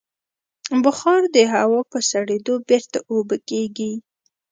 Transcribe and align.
بخار 0.83 1.21
د 1.35 1.37
هوا 1.53 1.81
په 1.91 1.99
سړېدو 2.11 2.53
بېرته 2.69 2.97
اوبه 3.11 3.37
کېږي. 3.49 3.93